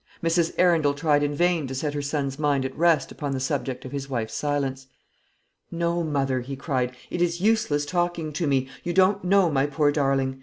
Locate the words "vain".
1.35-1.67